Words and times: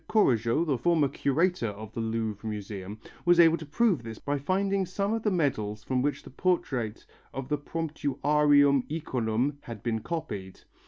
Courajod, 0.09 0.65
the 0.65 0.79
former 0.79 1.07
curator 1.07 1.67
of 1.67 1.93
the 1.93 1.99
Louvre 1.99 2.49
Museum, 2.49 2.97
was 3.23 3.39
able 3.39 3.57
to 3.57 3.67
prove 3.67 4.01
this 4.01 4.17
by 4.17 4.39
finding 4.39 4.83
some 4.83 5.13
of 5.13 5.21
the 5.21 5.29
medals 5.29 5.83
from 5.83 6.01
which 6.01 6.23
the 6.23 6.31
portraits 6.31 7.05
of 7.35 7.49
the 7.49 7.57
Promptuarium 7.59 8.81
iconum 8.89 9.57
had 9.61 9.83
been 9.83 9.99
copied. 9.99 10.61